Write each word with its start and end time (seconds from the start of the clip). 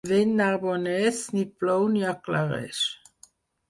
Vent 0.09 0.31
narbonés, 0.37 1.21
ni 1.37 1.45
plou 1.61 1.87
ni 1.93 2.05
aclareix. 2.17 2.85